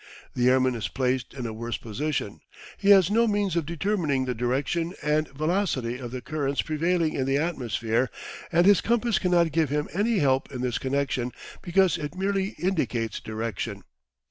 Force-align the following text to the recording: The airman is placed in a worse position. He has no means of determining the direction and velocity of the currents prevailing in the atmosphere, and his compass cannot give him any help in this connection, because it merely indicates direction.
The 0.33 0.49
airman 0.49 0.73
is 0.73 0.87
placed 0.87 1.31
in 1.35 1.45
a 1.45 1.53
worse 1.53 1.77
position. 1.77 2.39
He 2.75 2.89
has 2.89 3.11
no 3.11 3.27
means 3.27 3.55
of 3.55 3.67
determining 3.67 4.25
the 4.25 4.33
direction 4.33 4.95
and 5.03 5.27
velocity 5.27 5.99
of 5.99 6.09
the 6.09 6.21
currents 6.21 6.63
prevailing 6.63 7.13
in 7.13 7.27
the 7.27 7.37
atmosphere, 7.37 8.09
and 8.51 8.65
his 8.65 8.81
compass 8.81 9.19
cannot 9.19 9.51
give 9.51 9.69
him 9.69 9.87
any 9.93 10.17
help 10.17 10.51
in 10.51 10.61
this 10.61 10.79
connection, 10.79 11.31
because 11.61 11.99
it 11.99 12.15
merely 12.17 12.55
indicates 12.57 13.19
direction. 13.19 13.83